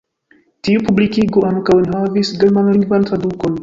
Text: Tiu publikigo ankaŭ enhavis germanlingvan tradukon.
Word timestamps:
Tiu 0.67 0.83
publikigo 0.87 1.45
ankaŭ 1.51 1.79
enhavis 1.85 2.35
germanlingvan 2.43 3.11
tradukon. 3.13 3.59